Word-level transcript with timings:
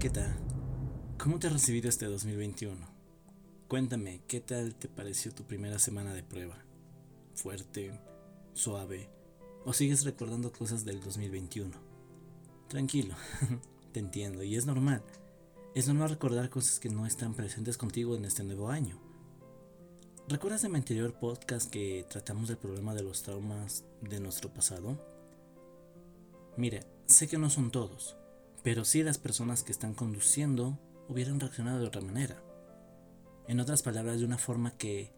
¿qué 0.00 0.08
tal? 0.08 0.34
¿Cómo 1.18 1.38
te 1.38 1.46
has 1.46 1.52
recibido 1.52 1.90
este 1.90 2.06
2021? 2.06 2.74
Cuéntame, 3.68 4.22
¿qué 4.26 4.40
tal 4.40 4.74
te 4.74 4.88
pareció 4.88 5.30
tu 5.34 5.44
primera 5.44 5.78
semana 5.78 6.14
de 6.14 6.22
prueba? 6.22 6.56
¿Fuerte? 7.34 8.00
¿Suave? 8.54 9.10
¿O 9.66 9.74
sigues 9.74 10.06
recordando 10.06 10.52
cosas 10.52 10.86
del 10.86 11.02
2021? 11.02 11.76
Tranquilo, 12.68 13.14
te 13.92 14.00
entiendo 14.00 14.42
y 14.42 14.56
es 14.56 14.64
normal. 14.64 15.02
Es 15.74 15.86
normal 15.86 16.08
recordar 16.08 16.48
cosas 16.48 16.80
que 16.80 16.88
no 16.88 17.04
están 17.04 17.34
presentes 17.34 17.76
contigo 17.76 18.16
en 18.16 18.24
este 18.24 18.42
nuevo 18.42 18.70
año. 18.70 18.98
¿Recuerdas 20.28 20.62
de 20.62 20.70
mi 20.70 20.76
anterior 20.76 21.12
podcast 21.12 21.70
que 21.70 22.06
tratamos 22.08 22.48
del 22.48 22.56
problema 22.56 22.94
de 22.94 23.02
los 23.02 23.22
traumas 23.22 23.84
de 24.00 24.18
nuestro 24.18 24.48
pasado? 24.48 24.98
Mira, 26.56 26.86
sé 27.04 27.28
que 27.28 27.36
no 27.36 27.50
son 27.50 27.70
todos, 27.70 28.16
pero 28.62 28.84
sí 28.84 29.02
las 29.02 29.18
personas 29.18 29.62
que 29.62 29.72
están 29.72 29.94
conduciendo 29.94 30.78
hubieran 31.08 31.40
reaccionado 31.40 31.80
de 31.80 31.86
otra 31.86 32.02
manera. 32.02 32.42
En 33.48 33.60
otras 33.60 33.82
palabras, 33.82 34.20
de 34.20 34.26
una 34.26 34.38
forma 34.38 34.76
que 34.76 35.12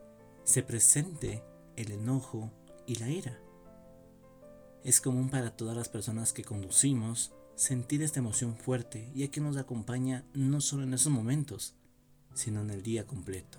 se 0.44 0.62
presente 0.62 1.42
el 1.76 1.92
enojo 1.92 2.50
y 2.86 2.96
la 2.96 3.08
ira. 3.08 3.38
Es 4.84 5.00
común 5.00 5.28
para 5.30 5.56
todas 5.56 5.76
las 5.76 5.88
personas 5.88 6.32
que 6.32 6.44
conducimos 6.44 7.32
sentir 7.54 8.02
esta 8.02 8.20
emoción 8.20 8.56
fuerte, 8.56 9.12
ya 9.14 9.28
que 9.28 9.40
nos 9.40 9.56
acompaña 9.56 10.24
no 10.34 10.60
solo 10.60 10.82
en 10.82 10.94
esos 10.94 11.12
momentos, 11.12 11.74
sino 12.34 12.62
en 12.62 12.70
el 12.70 12.82
día 12.82 13.06
completo. 13.06 13.58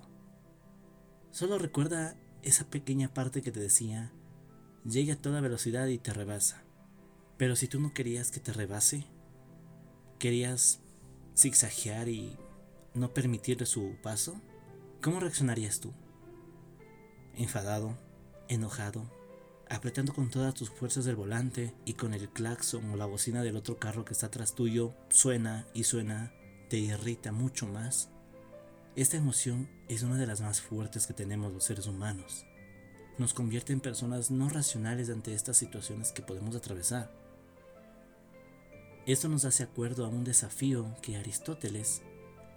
Solo 1.32 1.58
recuerda 1.58 2.18
esa 2.42 2.70
pequeña 2.70 3.14
parte 3.14 3.42
que 3.42 3.52
te 3.52 3.60
decía, 3.60 4.12
llega 4.86 5.14
a 5.14 5.22
toda 5.22 5.42
velocidad 5.42 5.88
y 5.88 5.98
te 5.98 6.14
rebasa. 6.14 6.64
Pero 7.38 7.56
si 7.56 7.68
tú 7.68 7.80
no 7.80 7.94
querías 7.94 8.32
que 8.32 8.40
te 8.40 8.54
rebase, 8.54 9.06
querías 10.20 10.80
zigzaguear 11.36 12.10
y 12.10 12.38
no 12.94 13.14
permitirle 13.14 13.66
su 13.66 13.96
paso, 14.02 14.40
¿cómo 15.02 15.20
reaccionarías 15.20 15.80
tú? 15.80 15.94
Enfadado, 17.36 17.98
enojado, 18.48 19.10
apretando 19.70 20.14
con 20.14 20.30
todas 20.30 20.54
tus 20.54 20.70
fuerzas 20.70 21.06
del 21.06 21.16
volante 21.16 21.74
y 21.86 21.94
con 21.94 22.14
el 22.14 22.30
claxon 22.30 22.92
o 22.92 22.96
la 22.96 23.06
bocina 23.06 23.42
del 23.42 23.56
otro 23.56 23.80
carro 23.80 24.06
que 24.06 24.14
está 24.14 24.28
atrás 24.28 24.54
tuyo 24.54 24.94
suena 25.10 25.68
y 25.74 25.84
suena, 25.84 26.34
te 26.70 26.78
irrita 26.78 27.32
mucho 27.32 27.68
más. 27.68 28.10
Esta 28.96 29.18
emoción 29.18 29.70
es 29.90 30.04
una 30.04 30.18
de 30.18 30.28
las 30.28 30.42
más 30.42 30.62
fuertes 30.62 31.08
que 31.08 31.14
tenemos 31.14 31.52
los 31.52 31.64
seres 31.64 31.88
humanos. 31.88 32.46
Nos 33.18 33.34
convierte 33.34 33.74
en 33.74 33.80
personas 33.80 34.30
no 34.30 34.50
racionales 34.50 35.10
ante 35.10 35.34
estas 35.34 35.58
situaciones 35.58 36.12
que 36.12 36.22
podemos 36.22 36.56
atravesar. 36.56 37.23
Esto 39.06 39.30
nos 39.30 39.46
hace 39.46 39.64
acuerdo 39.64 40.06
a 40.06 40.10
un 40.10 40.24
desafío 40.24 40.96
que 41.02 41.18
Aristóteles 41.18 42.02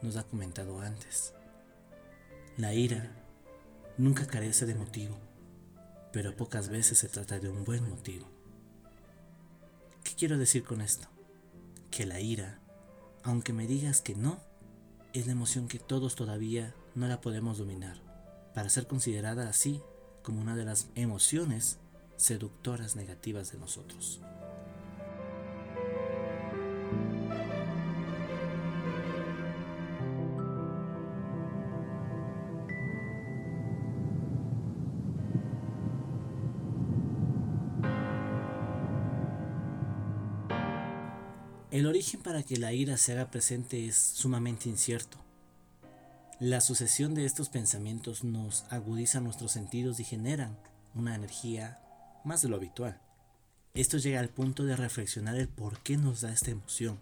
nos 0.03 0.17
ha 0.17 0.25
comentado 0.25 0.81
antes. 0.81 1.35
La 2.57 2.75
ira 2.75 3.11
nunca 3.99 4.27
carece 4.27 4.67
de 4.67 4.75
motivo 4.75 5.19
pero 6.17 6.35
pocas 6.35 6.71
veces 6.71 6.97
se 6.97 7.11
trata 7.11 7.39
de 7.41 7.51
un 7.51 7.63
buen 7.65 7.87
motivo. 7.91 8.27
¿Qué 10.03 10.13
quiero 10.17 10.39
decir 10.39 10.65
con 10.65 10.81
esto? 10.81 11.09
Que 11.91 12.07
la 12.07 12.23
ira, 12.23 12.59
aunque 13.23 13.53
me 13.53 13.67
digas 13.67 14.01
que 14.01 14.15
no, 14.15 14.41
es 15.13 15.27
la 15.27 15.33
emoción 15.33 15.69
que 15.69 15.79
todos 15.79 16.17
todavía 16.17 16.75
no 16.95 17.07
la 17.07 17.21
podemos 17.21 17.59
dominar, 17.59 18.01
para 18.55 18.71
ser 18.71 18.87
considerada 18.87 19.47
así 19.47 19.83
como 20.23 20.41
una 20.41 20.57
de 20.57 20.65
las 20.65 20.89
emociones 20.95 21.81
seductoras 22.17 22.97
negativas 22.97 23.53
de 23.53 23.59
nosotros. 23.59 24.23
El 41.77 41.85
origen 41.85 42.23
para 42.23 42.43
que 42.43 42.57
la 42.57 42.73
ira 42.73 42.97
se 42.97 43.13
haga 43.13 43.31
presente 43.31 43.87
es 43.87 43.97
sumamente 43.97 44.71
incierto. 44.71 45.19
La 46.41 46.63
sucesión 46.63 47.15
de 47.15 47.27
estos 47.27 47.51
pensamientos 47.51 48.25
nos 48.25 48.65
agudiza 48.71 49.21
nuestros 49.21 49.53
sentidos 49.53 50.01
y 50.01 50.05
generan 50.05 50.57
una 50.95 51.15
energía 51.15 51.79
más 52.25 52.41
de 52.41 52.49
lo 52.49 52.57
habitual. 52.57 52.99
Esto 53.75 53.99
llega 53.99 54.21
al 54.21 54.31
punto 54.31 54.65
de 54.65 54.75
reflexionar 54.75 55.37
el 55.37 55.49
por 55.49 55.79
qué 55.81 55.99
nos 55.99 56.23
da 56.23 56.33
esta 56.33 56.51
emoción. 56.51 56.99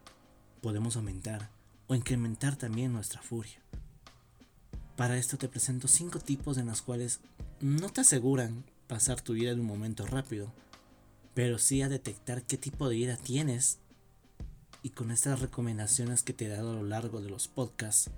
Podemos 0.61 0.97
aumentar 0.97 1.51
o 1.87 1.95
incrementar 1.95 2.57
también 2.57 2.93
nuestra 2.93 3.23
furia. 3.23 3.61
Para 4.97 5.19
esto 5.19 5.39
te 5.39 5.49
presento 5.49 5.87
cinco 5.87 6.19
tipos 6.19 6.59
en 6.59 6.67
los 6.67 6.83
cuales 6.83 7.21
no 7.61 7.91
te 7.91 8.01
aseguran 8.01 8.65
pasar 8.89 9.21
tu 9.21 9.35
vida 9.35 9.53
en 9.53 9.61
un 9.61 9.67
momento 9.67 10.05
rápido, 10.05 10.53
pero 11.33 11.59
sí 11.59 11.81
a 11.81 11.89
detectar 11.89 12.43
qué 12.43 12.59
tipo 12.59 12.89
de 12.89 12.97
ira 12.97 13.17
tienes 13.17 13.79
y 14.85 14.91
con 14.91 15.11
estas 15.11 15.41
recomendaciones 15.41 16.23
que 16.23 16.35
te 16.35 16.45
he 16.45 16.49
dado 16.49 16.73
a 16.73 16.75
lo 16.75 16.85
largo 16.85 17.23
de 17.23 17.31
los 17.31 17.49
podcasts 17.49 18.11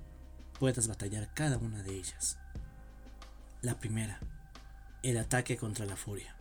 puedas 0.58 0.88
batallar 0.88 1.32
cada 1.32 1.58
una 1.58 1.80
de 1.84 1.96
ellas. 1.96 2.38
La 3.62 3.78
primera, 3.78 4.18
el 5.04 5.16
ataque 5.16 5.56
contra 5.56 5.86
la 5.86 5.94
furia. 5.94 6.34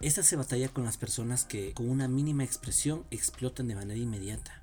Esta 0.00 0.22
se 0.22 0.36
batalla 0.36 0.68
con 0.68 0.84
las 0.84 0.96
personas 0.96 1.44
que 1.44 1.74
con 1.74 1.90
una 1.90 2.06
mínima 2.06 2.44
expresión 2.44 3.04
explotan 3.10 3.66
de 3.66 3.74
manera 3.74 3.98
inmediata, 3.98 4.62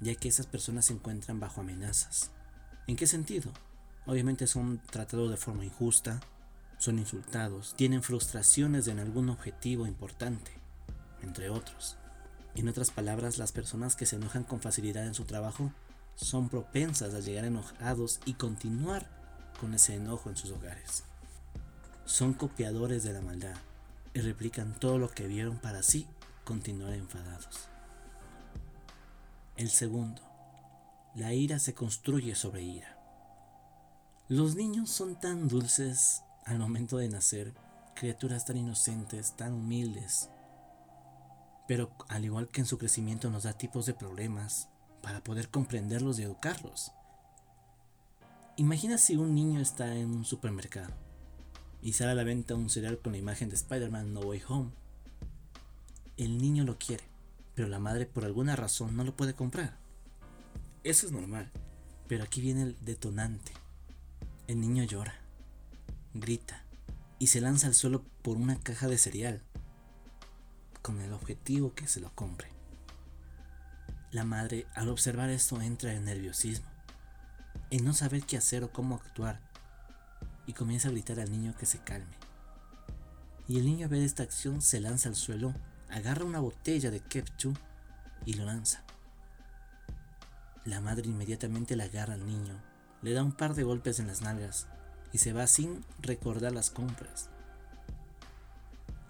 ya 0.00 0.14
que 0.14 0.28
esas 0.28 0.46
personas 0.46 0.84
se 0.84 0.92
encuentran 0.92 1.40
bajo 1.40 1.60
amenazas. 1.60 2.30
¿En 2.86 2.94
qué 2.94 3.08
sentido? 3.08 3.50
Obviamente 4.06 4.46
son 4.46 4.80
tratados 4.92 5.28
de 5.28 5.38
forma 5.38 5.64
injusta, 5.64 6.20
son 6.78 7.00
insultados, 7.00 7.74
tienen 7.74 8.04
frustraciones 8.04 8.86
en 8.86 9.00
algún 9.00 9.28
objetivo 9.28 9.88
importante, 9.88 10.52
entre 11.20 11.50
otros. 11.50 11.98
En 12.56 12.70
otras 12.70 12.90
palabras, 12.90 13.36
las 13.36 13.52
personas 13.52 13.96
que 13.96 14.06
se 14.06 14.16
enojan 14.16 14.42
con 14.42 14.62
facilidad 14.62 15.06
en 15.06 15.12
su 15.12 15.24
trabajo 15.24 15.72
son 16.14 16.48
propensas 16.48 17.12
a 17.12 17.20
llegar 17.20 17.44
enojados 17.44 18.18
y 18.24 18.32
continuar 18.32 19.06
con 19.60 19.74
ese 19.74 19.94
enojo 19.94 20.30
en 20.30 20.36
sus 20.36 20.52
hogares. 20.52 21.04
Son 22.06 22.32
copiadores 22.32 23.04
de 23.04 23.12
la 23.12 23.20
maldad 23.20 23.54
y 24.14 24.20
replican 24.20 24.72
todo 24.80 24.96
lo 24.96 25.10
que 25.10 25.26
vieron 25.26 25.58
para 25.58 25.80
así 25.80 26.06
continuar 26.44 26.94
enfadados. 26.94 27.68
El 29.56 29.68
segundo, 29.68 30.22
la 31.14 31.34
ira 31.34 31.58
se 31.58 31.74
construye 31.74 32.34
sobre 32.34 32.62
ira. 32.62 32.98
Los 34.28 34.56
niños 34.56 34.88
son 34.88 35.20
tan 35.20 35.48
dulces 35.48 36.22
al 36.46 36.58
momento 36.58 36.96
de 36.96 37.10
nacer, 37.10 37.52
criaturas 37.94 38.46
tan 38.46 38.56
inocentes, 38.56 39.36
tan 39.36 39.52
humildes, 39.52 40.30
pero 41.66 41.90
al 42.08 42.24
igual 42.24 42.48
que 42.48 42.60
en 42.60 42.66
su 42.66 42.78
crecimiento 42.78 43.30
nos 43.30 43.44
da 43.44 43.52
tipos 43.52 43.86
de 43.86 43.94
problemas 43.94 44.68
para 45.02 45.22
poder 45.22 45.48
comprenderlos 45.48 46.18
y 46.18 46.22
educarlos. 46.22 46.92
Imagina 48.56 48.98
si 48.98 49.16
un 49.16 49.34
niño 49.34 49.60
está 49.60 49.94
en 49.94 50.10
un 50.10 50.24
supermercado 50.24 50.94
y 51.82 51.92
sale 51.92 52.12
a 52.12 52.14
la 52.14 52.24
venta 52.24 52.54
un 52.54 52.70
cereal 52.70 52.98
con 52.98 53.12
la 53.12 53.18
imagen 53.18 53.48
de 53.48 53.56
Spider-Man 53.56 54.14
No 54.14 54.20
Way 54.20 54.42
Home. 54.48 54.70
El 56.16 56.38
niño 56.38 56.64
lo 56.64 56.78
quiere, 56.78 57.04
pero 57.54 57.68
la 57.68 57.78
madre 57.78 58.06
por 58.06 58.24
alguna 58.24 58.56
razón 58.56 58.96
no 58.96 59.04
lo 59.04 59.14
puede 59.14 59.34
comprar. 59.34 59.76
Eso 60.84 61.06
es 61.06 61.12
normal, 61.12 61.50
pero 62.08 62.24
aquí 62.24 62.40
viene 62.40 62.62
el 62.62 62.76
detonante. 62.80 63.52
El 64.46 64.60
niño 64.60 64.84
llora, 64.84 65.14
grita 66.14 66.62
y 67.18 67.26
se 67.28 67.40
lanza 67.40 67.66
al 67.66 67.74
suelo 67.74 68.02
por 68.22 68.36
una 68.36 68.58
caja 68.58 68.88
de 68.88 68.98
cereal 68.98 69.42
con 70.86 71.00
el 71.00 71.12
objetivo 71.12 71.74
que 71.74 71.88
se 71.88 71.98
lo 71.98 72.14
compre. 72.14 72.48
La 74.12 74.22
madre 74.22 74.68
al 74.72 74.88
observar 74.88 75.30
esto 75.30 75.60
entra 75.60 75.92
en 75.92 76.04
nerviosismo, 76.04 76.68
en 77.70 77.84
no 77.84 77.92
saber 77.92 78.22
qué 78.22 78.36
hacer 78.36 78.62
o 78.62 78.70
cómo 78.70 78.94
actuar, 78.94 79.40
y 80.46 80.52
comienza 80.52 80.86
a 80.86 80.92
gritar 80.92 81.18
al 81.18 81.32
niño 81.32 81.56
que 81.58 81.66
se 81.66 81.80
calme. 81.80 82.14
Y 83.48 83.58
el 83.58 83.64
niño 83.64 83.86
a 83.86 83.88
ver 83.88 84.00
esta 84.00 84.22
acción 84.22 84.62
se 84.62 84.78
lanza 84.78 85.08
al 85.08 85.16
suelo, 85.16 85.52
agarra 85.90 86.24
una 86.24 86.38
botella 86.38 86.92
de 86.92 87.00
ketchup 87.00 87.58
y 88.24 88.34
lo 88.34 88.44
lanza. 88.44 88.84
La 90.64 90.80
madre 90.80 91.08
inmediatamente 91.08 91.74
le 91.74 91.82
agarra 91.82 92.14
al 92.14 92.24
niño, 92.24 92.62
le 93.02 93.12
da 93.12 93.24
un 93.24 93.32
par 93.32 93.54
de 93.54 93.64
golpes 93.64 93.98
en 93.98 94.06
las 94.06 94.22
nalgas 94.22 94.68
y 95.12 95.18
se 95.18 95.32
va 95.32 95.48
sin 95.48 95.84
recordar 95.98 96.52
las 96.52 96.70
compras. 96.70 97.28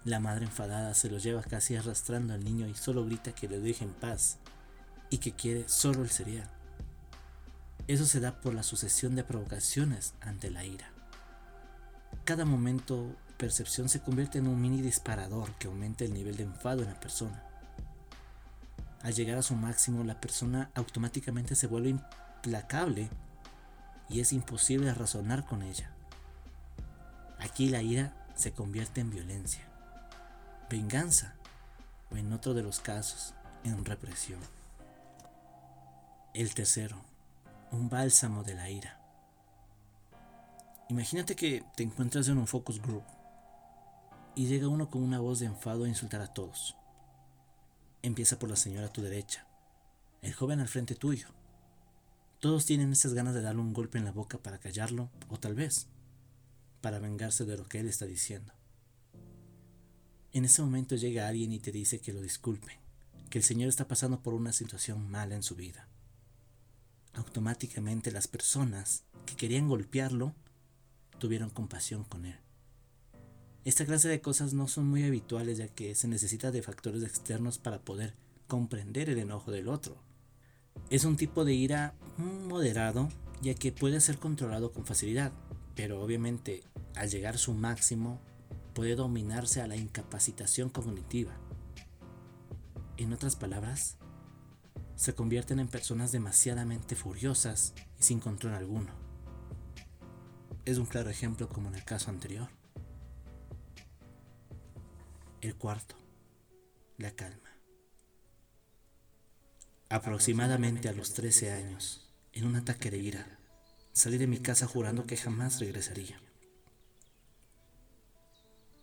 La 0.07 0.21
madre 0.21 0.45
enfadada 0.45 0.93
se 0.93 1.09
lo 1.09 1.17
lleva 1.17 1.43
casi 1.43 1.75
arrastrando 1.75 2.33
al 2.33 2.41
niño 2.41 2.65
y 2.65 2.75
solo 2.75 3.03
grita 3.03 3.33
que 3.33 3.49
le 3.49 3.59
deje 3.59 3.83
en 3.83 3.91
paz 3.91 4.37
y 5.09 5.17
que 5.17 5.33
quiere 5.33 5.67
solo 5.67 6.01
el 6.01 6.09
cereal. 6.09 6.49
Eso 7.89 8.05
se 8.05 8.21
da 8.21 8.39
por 8.39 8.53
la 8.53 8.63
sucesión 8.63 9.17
de 9.17 9.25
provocaciones 9.25 10.13
ante 10.21 10.49
la 10.49 10.63
ira. 10.63 10.89
Cada 12.23 12.45
momento 12.45 13.17
percepción 13.37 13.89
se 13.89 13.99
convierte 13.99 14.37
en 14.37 14.47
un 14.47 14.61
mini 14.61 14.81
disparador 14.81 15.51
que 15.55 15.67
aumenta 15.67 16.05
el 16.05 16.13
nivel 16.13 16.37
de 16.37 16.43
enfado 16.43 16.83
en 16.83 16.87
la 16.87 16.99
persona. 17.01 17.43
al 19.01 19.13
llegar 19.13 19.37
a 19.37 19.43
su 19.43 19.55
máximo, 19.55 20.05
la 20.05 20.21
persona 20.21 20.71
automáticamente 20.73 21.53
se 21.53 21.67
vuelve 21.67 21.89
implacable 21.89 23.09
y 24.09 24.21
es 24.21 24.31
imposible 24.31 24.93
razonar 24.93 25.45
con 25.45 25.63
ella. 25.63 25.91
Aquí 27.39 27.67
la 27.67 27.81
ira 27.81 28.13
se 28.35 28.53
convierte 28.53 29.01
en 29.01 29.09
violencia, 29.09 29.66
venganza 30.69 31.35
o 32.11 32.17
en 32.17 32.31
otro 32.33 32.53
de 32.53 32.63
los 32.63 32.79
casos, 32.79 33.33
en 33.63 33.85
represión. 33.85 34.39
El 36.33 36.53
tercero, 36.53 36.97
un 37.71 37.89
bálsamo 37.89 38.43
de 38.43 38.55
la 38.55 38.69
ira. 38.69 38.99
Imagínate 40.89 41.35
que 41.35 41.63
te 41.75 41.83
encuentras 41.83 42.27
en 42.27 42.37
un 42.37 42.47
focus 42.47 42.81
group 42.81 43.03
y 44.35 44.47
llega 44.47 44.67
uno 44.67 44.89
con 44.89 45.03
una 45.03 45.19
voz 45.19 45.39
de 45.39 45.47
enfado 45.47 45.83
a 45.83 45.89
insultar 45.89 46.21
a 46.21 46.33
todos. 46.33 46.75
Empieza 48.03 48.39
por 48.39 48.49
la 48.49 48.55
señora 48.55 48.87
a 48.87 48.93
tu 48.93 49.01
derecha, 49.01 49.47
el 50.21 50.33
joven 50.33 50.59
al 50.59 50.67
frente 50.67 50.95
tuyo. 50.95 51.27
Todos 52.39 52.65
tienen 52.65 52.91
esas 52.91 53.13
ganas 53.13 53.33
de 53.33 53.41
darle 53.41 53.61
un 53.61 53.73
golpe 53.73 53.97
en 53.97 54.05
la 54.05 54.11
boca 54.11 54.37
para 54.37 54.59
callarlo, 54.59 55.09
o 55.29 55.39
tal 55.39 55.55
vez 55.55 55.87
para 56.81 56.99
vengarse 56.99 57.45
de 57.45 57.57
lo 57.57 57.65
que 57.65 57.79
él 57.79 57.87
está 57.87 58.05
diciendo. 58.05 58.53
En 60.33 60.45
ese 60.45 60.61
momento 60.61 60.95
llega 60.95 61.27
alguien 61.27 61.51
y 61.51 61.59
te 61.59 61.71
dice 61.71 61.99
que 61.99 62.13
lo 62.13 62.21
disculpe, 62.21 62.79
que 63.29 63.39
el 63.39 63.43
Señor 63.43 63.69
está 63.69 63.87
pasando 63.87 64.21
por 64.21 64.33
una 64.33 64.53
situación 64.53 65.09
mala 65.09 65.35
en 65.35 65.43
su 65.43 65.55
vida. 65.55 65.87
Automáticamente 67.13 68.11
las 68.11 68.27
personas 68.27 69.03
que 69.25 69.35
querían 69.35 69.67
golpearlo 69.67 70.35
tuvieron 71.17 71.49
compasión 71.49 72.03
con 72.03 72.25
él. 72.25 72.37
Esta 73.65 73.85
clase 73.85 74.07
de 74.07 74.21
cosas 74.21 74.53
no 74.53 74.67
son 74.67 74.87
muy 74.87 75.03
habituales 75.03 75.57
ya 75.57 75.67
que 75.67 75.95
se 75.95 76.07
necesita 76.07 76.51
de 76.51 76.61
factores 76.61 77.03
externos 77.03 77.57
para 77.57 77.81
poder 77.81 78.13
comprender 78.47 79.09
el 79.09 79.17
enojo 79.17 79.51
del 79.51 79.67
otro. 79.67 79.97
Es 80.89 81.03
un 81.03 81.17
tipo 81.17 81.43
de 81.43 81.53
ira 81.53 81.95
moderado 82.17 83.09
ya 83.41 83.55
que 83.55 83.71
puede 83.71 83.99
ser 83.99 84.19
controlado 84.19 84.71
con 84.71 84.85
facilidad, 84.85 85.31
pero 85.75 86.01
obviamente 86.01 86.63
al 86.95 87.09
llegar 87.09 87.35
a 87.35 87.39
su 87.39 87.53
máximo 87.53 88.21
puede 88.77 88.93
dominarse 88.95 89.59
a 89.59 89.65
la 89.65 89.75
incapacitación 89.75 90.69
cognitiva. 90.69 91.31
En 92.97 93.11
otras 93.11 93.35
palabras, 93.35 93.97
se 94.95 95.15
convierten 95.15 95.57
en 95.57 95.67
personas 95.67 96.11
demasiadamente 96.11 96.95
furiosas 96.95 97.73
y 97.99 98.03
sin 98.03 98.19
control 98.19 98.53
alguno. 98.53 98.91
Es 100.63 100.77
un 100.77 100.85
claro 100.85 101.09
ejemplo 101.09 101.49
como 101.49 101.69
en 101.69 101.73
el 101.73 101.85
caso 101.85 102.11
anterior. 102.11 102.49
El 105.41 105.55
cuarto, 105.55 105.95
la 106.99 107.09
calma. 107.09 107.49
Aproximadamente 109.89 110.87
a 110.87 110.93
los 110.93 111.15
13 111.15 111.51
años, 111.51 112.13
en 112.31 112.45
un 112.45 112.55
ataque 112.55 112.91
de 112.91 112.99
ira, 112.99 113.39
salí 113.91 114.19
de 114.19 114.27
mi 114.27 114.37
casa 114.37 114.67
jurando 114.67 115.07
que 115.07 115.17
jamás 115.17 115.59
regresaría. 115.59 116.21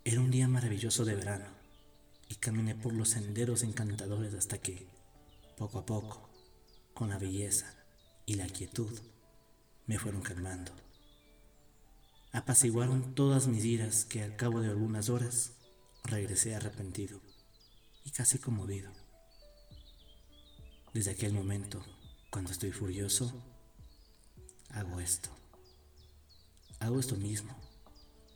Era 0.06 0.20
un 0.20 0.30
día 0.30 0.46
maravilloso 0.48 1.06
de 1.06 1.14
verano 1.14 1.46
y 2.28 2.34
caminé 2.34 2.74
por 2.74 2.92
los 2.92 3.08
senderos 3.08 3.62
encantadores 3.62 4.34
hasta 4.34 4.58
que, 4.58 4.86
poco 5.56 5.78
a 5.78 5.86
poco, 5.86 6.28
con 6.92 7.08
la 7.08 7.16
belleza 7.16 7.74
y 8.26 8.34
la 8.34 8.46
quietud, 8.46 9.00
me 9.86 9.98
fueron 9.98 10.20
calmando. 10.20 10.72
Apaciguaron 12.32 13.14
todas 13.14 13.46
mis 13.46 13.64
iras 13.64 14.04
que 14.04 14.22
al 14.22 14.36
cabo 14.36 14.60
de 14.60 14.68
algunas 14.68 15.08
horas 15.08 15.52
regresé 16.04 16.54
arrepentido 16.54 17.22
y 18.04 18.10
casi 18.10 18.38
conmovido. 18.38 18.92
Desde 20.92 21.12
aquel 21.12 21.32
momento, 21.32 21.82
cuando 22.28 22.52
estoy 22.52 22.72
furioso, 22.72 23.32
hago 24.68 25.00
esto. 25.00 25.30
Hago 26.78 27.00
esto 27.00 27.16
mismo 27.16 27.63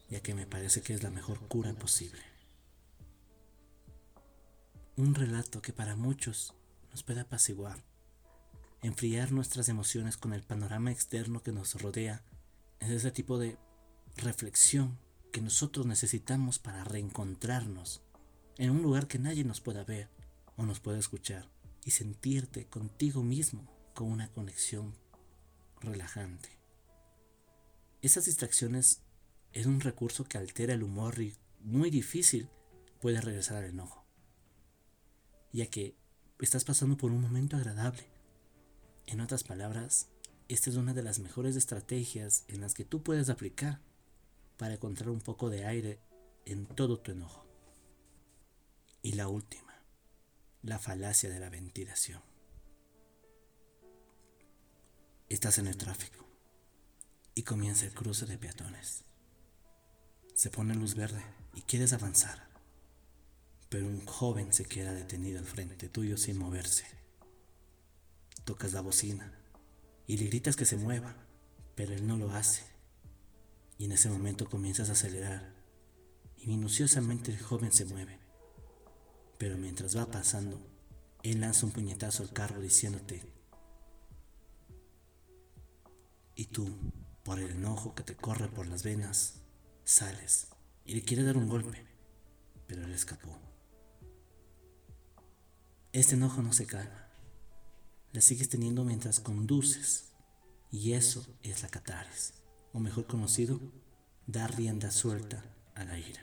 ya 0.09 0.21
que 0.21 0.35
me 0.35 0.47
parece 0.47 0.83
que 0.83 0.95
es 0.95 1.03
la 1.03 1.11
mejor 1.11 1.41
cura 1.49 1.73
posible. 1.75 2.23
Un 4.97 5.15
relato 5.15 5.63
que 5.63 5.73
para 5.73 5.97
muchos 5.97 6.55
nos 6.91 7.03
puede 7.03 7.21
apaciguar, 7.21 7.85
enfriar 8.83 9.33
nuestras 9.33 9.69
emociones 9.69 10.17
con 10.17 10.33
el 10.33 10.43
panorama 10.43 10.91
externo 10.91 11.43
que 11.43 11.53
nos 11.53 11.81
rodea, 11.81 12.23
es 12.81 12.91
ese 12.91 13.11
tipo 13.11 13.39
de 13.39 13.59
reflexión 14.17 14.99
que 15.33 15.41
nosotros 15.41 15.87
necesitamos 15.87 16.59
para 16.59 16.85
reencontrarnos 16.85 18.03
en 18.57 18.71
un 18.71 18.83
lugar 18.83 19.07
que 19.07 19.19
nadie 19.19 19.45
nos 19.45 19.61
pueda 19.61 19.85
ver 19.85 20.09
o 20.57 20.65
nos 20.65 20.81
pueda 20.81 20.99
escuchar 20.99 21.49
y 21.85 21.93
sentirte 21.93 22.67
contigo 22.67 23.23
mismo 23.23 23.67
con 23.95 24.11
una 24.11 24.29
conexión 24.29 24.95
relajante. 25.81 26.49
Esas 28.03 28.25
distracciones 28.25 29.03
es 29.53 29.67
un 29.67 29.81
recurso 29.81 30.25
que 30.25 30.39
altera 30.39 30.75
el 30.75 30.83
humor 30.83 31.21
y 31.21 31.35
muy 31.61 31.91
difícil 31.91 32.49
puede 33.01 33.21
regresar 33.21 33.59
al 33.59 33.71
enojo, 33.71 34.05
ya 35.53 35.67
que 35.67 35.97
estás 36.41 36.65
pasando 36.65 36.97
por 36.97 37.11
un 37.11 37.21
momento 37.21 37.57
agradable. 37.57 38.07
En 39.07 39.21
otras 39.21 39.45
palabras, 39.45 40.09
esta 40.49 40.71
es 40.71 40.77
una 40.77 40.95
de 40.95 41.03
las 41.03 41.19
mejores 41.19 41.57
estrategias 41.57 42.45
en 42.49 42.61
las 42.61 42.75
que 42.75 42.85
tú 42.85 43.03
puedes 43.03 43.29
aplicar 43.29 43.81
para 44.57 44.75
encontrar 44.75 45.11
un 45.11 45.21
poco 45.21 45.51
de 45.51 45.65
aire 45.65 46.01
en 46.45 46.67
todo 46.67 46.99
tu 46.99 47.13
enojo. 47.13 47.47
Y 49.03 49.13
la 49.13 49.29
última, 49.29 49.83
la 50.63 50.79
falacia 50.79 51.31
de 51.31 51.41
la 51.41 51.51
ventilación. 51.51 52.23
Estás 55.29 55.59
en 55.59 55.67
el 55.67 55.77
tráfico 55.77 56.27
y 57.35 57.43
comienza 57.43 57.85
el 57.85 57.93
cruce 57.93 58.27
de 58.27 58.39
peatones. 58.39 59.08
Se 60.39 60.51
pone 60.51 60.73
luz 60.73 60.95
verde 60.95 61.21
y 61.57 61.63
quieres 61.63 61.93
avanzar, 61.93 62.49
pero 63.69 63.89
un 63.89 64.07
joven 64.07 64.53
se 64.53 64.67
queda 64.67 64.93
detenido 64.93 65.41
al 65.41 65.47
frente 65.47 65.89
tuyo 65.89 66.17
sin 66.17 66.39
moverse. 66.39 66.85
Tocas 68.45 68.73
la 68.73 68.81
bocina 68.81 69.37
y 70.07 70.17
le 70.17 70.27
gritas 70.27 70.55
que 70.55 70.65
se 70.65 70.77
mueva, 70.77 71.17
pero 71.75 71.93
él 71.93 72.07
no 72.07 72.17
lo 72.17 72.31
hace. 72.31 72.63
Y 73.79 73.87
en 73.87 73.91
ese 73.91 74.11
momento 74.11 74.49
comienzas 74.49 74.91
a 74.91 74.93
acelerar 74.93 75.57
y 76.37 76.47
minuciosamente 76.47 77.33
el 77.33 77.43
joven 77.43 77.73
se 77.73 77.87
mueve. 77.87 78.21
Pero 79.39 79.59
mientras 79.59 79.97
va 79.97 80.07
pasando, 80.07 80.65
él 81.25 81.41
lanza 81.41 81.67
un 81.67 81.73
puñetazo 81.73 82.23
al 82.23 82.33
carro 82.33 82.61
diciéndote, 82.61 83.25
y 86.37 86.45
tú, 86.45 86.69
por 87.25 87.41
el 87.41 87.51
enojo 87.51 87.97
que 87.97 88.05
te 88.05 88.15
corre 88.15 88.47
por 88.47 88.69
las 88.69 88.85
venas, 88.85 89.43
Sales 89.89 90.49
y 90.85 90.93
le 90.93 91.01
quiere 91.01 91.23
dar 91.23 91.39
un 91.39 91.49
golpe, 91.49 91.83
pero 92.67 92.85
él 92.85 92.93
escapó. 92.93 93.39
Este 95.95 96.15
enojo 96.15 96.43
no 96.43 96.53
se 96.53 96.67
calma. 96.67 97.09
La 98.13 98.21
sigues 98.21 98.51
teniendo 98.51 98.85
mientras 98.85 99.19
conduces. 99.19 100.13
Y 100.71 100.93
eso 100.93 101.27
es 101.43 101.63
la 101.63 101.71
catares, 101.71 102.35
o 102.75 102.81
mejor 102.81 103.07
conocido, 103.07 103.63
dar 104.27 104.55
rienda 104.59 104.91
suelta 104.91 105.43
a 105.75 105.85
la 105.85 105.99
ira. 105.99 106.21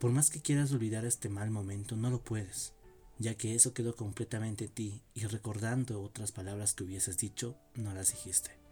Por 0.00 0.12
más 0.12 0.30
que 0.30 0.40
quieras 0.40 0.72
olvidar 0.72 1.04
este 1.04 1.28
mal 1.28 1.50
momento, 1.50 1.94
no 1.94 2.08
lo 2.08 2.24
puedes, 2.24 2.72
ya 3.18 3.34
que 3.34 3.54
eso 3.54 3.74
quedó 3.74 3.94
completamente 3.96 4.64
en 4.64 4.72
ti 4.72 5.02
y 5.12 5.26
recordando 5.26 6.00
otras 6.00 6.32
palabras 6.32 6.72
que 6.72 6.84
hubieses 6.84 7.18
dicho, 7.18 7.54
no 7.74 7.92
las 7.92 8.12
dijiste. 8.12 8.63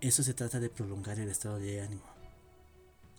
Eso 0.00 0.22
se 0.22 0.34
trata 0.34 0.60
de 0.60 0.68
prolongar 0.68 1.18
el 1.18 1.30
estado 1.30 1.58
de 1.58 1.80
ánimo. 1.80 2.02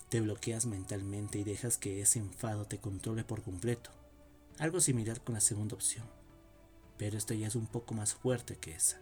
Te 0.09 0.21
bloqueas 0.21 0.65
mentalmente 0.65 1.39
y 1.39 1.43
dejas 1.43 1.77
que 1.77 2.01
ese 2.01 2.19
enfado 2.19 2.65
te 2.65 2.77
controle 2.77 3.23
por 3.23 3.41
completo. 3.41 3.89
Algo 4.59 4.79
similar 4.79 5.21
con 5.21 5.35
la 5.35 5.41
segunda 5.41 5.75
opción. 5.75 6.05
Pero 6.97 7.17
esto 7.17 7.33
ya 7.33 7.47
es 7.47 7.55
un 7.55 7.67
poco 7.67 7.93
más 7.93 8.13
fuerte 8.13 8.55
que 8.57 8.75
esa. 8.75 8.99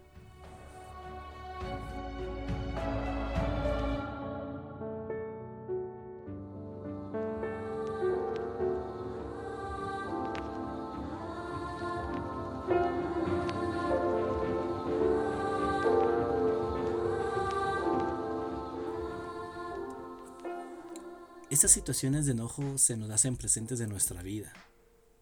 Estas 21.56 21.70
situaciones 21.70 22.26
de 22.26 22.32
enojo 22.32 22.76
se 22.76 22.98
nos 22.98 23.08
hacen 23.08 23.34
presentes 23.34 23.80
en 23.80 23.88
nuestra 23.88 24.22
vida, 24.22 24.52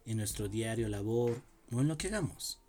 en 0.05 0.17
nuestro 0.17 0.49
diario 0.49 0.89
labor 0.89 1.41
o 1.71 1.79
en 1.79 1.87
lo 1.87 1.97
que 1.97 2.09
hagamos. 2.09 2.59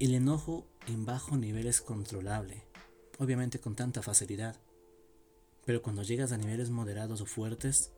El 0.00 0.12
enojo 0.12 0.66
en 0.88 1.06
bajo 1.06 1.36
nivel 1.36 1.68
es 1.68 1.80
controlable, 1.80 2.64
obviamente 3.20 3.60
con 3.60 3.76
tanta 3.76 4.02
facilidad, 4.02 4.56
pero 5.64 5.80
cuando 5.80 6.02
llegas 6.02 6.32
a 6.32 6.38
niveles 6.38 6.70
moderados 6.70 7.20
o 7.20 7.26
fuertes, 7.26 7.92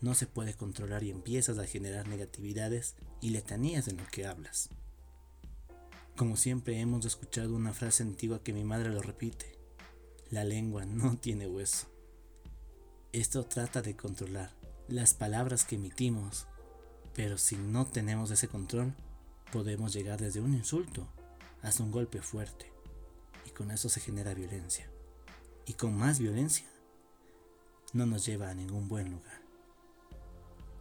no 0.00 0.14
se 0.14 0.28
puede 0.28 0.54
controlar 0.54 1.02
y 1.02 1.10
empiezas 1.10 1.58
a 1.58 1.66
generar 1.66 2.06
negatividades 2.06 2.94
y 3.20 3.30
letanías 3.30 3.88
en 3.88 3.96
lo 3.96 4.06
que 4.06 4.24
hablas. 4.24 4.68
Como 6.16 6.36
siempre 6.36 6.78
hemos 6.78 7.04
escuchado 7.06 7.56
una 7.56 7.72
frase 7.72 8.04
antigua 8.04 8.40
que 8.40 8.52
mi 8.52 8.62
madre 8.62 8.90
lo 8.90 9.02
repite, 9.02 9.58
la 10.30 10.44
lengua 10.44 10.86
no 10.86 11.18
tiene 11.18 11.48
hueso. 11.48 11.97
Esto 13.12 13.46
trata 13.46 13.80
de 13.80 13.96
controlar 13.96 14.52
las 14.86 15.14
palabras 15.14 15.64
que 15.64 15.76
emitimos, 15.76 16.46
pero 17.14 17.38
si 17.38 17.56
no 17.56 17.86
tenemos 17.86 18.30
ese 18.30 18.48
control, 18.48 18.94
podemos 19.50 19.94
llegar 19.94 20.20
desde 20.20 20.42
un 20.42 20.52
insulto 20.52 21.08
hasta 21.62 21.82
un 21.82 21.90
golpe 21.90 22.20
fuerte, 22.20 22.70
y 23.46 23.50
con 23.50 23.70
eso 23.70 23.88
se 23.88 24.00
genera 24.00 24.34
violencia. 24.34 24.90
Y 25.64 25.72
con 25.72 25.96
más 25.96 26.18
violencia, 26.18 26.66
no 27.94 28.04
nos 28.04 28.26
lleva 28.26 28.50
a 28.50 28.54
ningún 28.54 28.88
buen 28.88 29.10
lugar. 29.10 29.40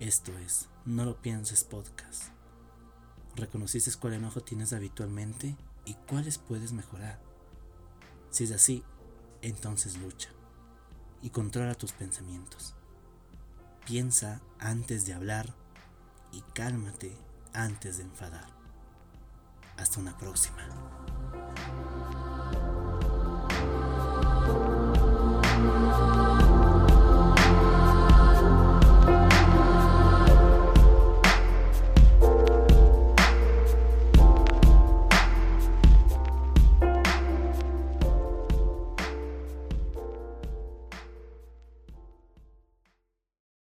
Esto 0.01 0.37
es, 0.37 0.67
no 0.83 1.05
lo 1.05 1.21
pienses 1.21 1.63
podcast. 1.63 2.23
¿Reconociste 3.37 3.89
cuál 3.97 4.15
enojo 4.15 4.41
tienes 4.41 4.73
habitualmente 4.73 5.55
y 5.85 5.93
cuáles 5.93 6.39
puedes 6.39 6.73
mejorar? 6.73 7.21
Si 8.31 8.43
es 8.43 8.51
así, 8.51 8.83
entonces 9.41 9.97
lucha 9.97 10.36
y 11.21 11.29
controla 11.29 11.75
tus 11.75 11.91
pensamientos. 11.91 12.75
Piensa 13.85 14.41
antes 14.59 15.05
de 15.05 15.13
hablar 15.13 15.53
y 16.31 16.41
cálmate 16.53 17.15
antes 17.53 17.97
de 17.97 18.03
enfadar. 18.03 18.47
Hasta 19.77 19.99
una 19.99 20.17
próxima. 20.17 20.96